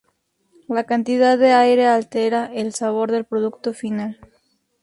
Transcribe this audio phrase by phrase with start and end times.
[0.67, 4.19] La cantidad de aire altera el sabor del producto final.